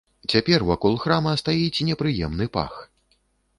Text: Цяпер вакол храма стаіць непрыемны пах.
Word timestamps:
Цяпер 0.31 0.63
вакол 0.69 0.93
храма 1.03 1.35
стаіць 1.43 1.83
непрыемны 1.91 2.51
пах. 2.59 2.73